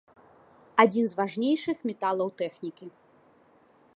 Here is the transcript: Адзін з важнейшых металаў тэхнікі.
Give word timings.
Адзін 0.83 1.05
з 1.11 1.19
важнейшых 1.19 1.77
металаў 1.91 2.29
тэхнікі. 2.43 2.85